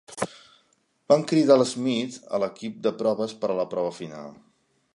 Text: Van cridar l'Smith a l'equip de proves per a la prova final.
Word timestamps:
Van 1.11 1.25
cridar 1.31 1.57
l'Smith 1.59 2.17
a 2.37 2.39
l'equip 2.45 2.79
de 2.87 2.95
proves 3.03 3.39
per 3.43 3.51
a 3.55 3.59
la 3.61 3.67
prova 3.75 3.93
final. 3.99 4.33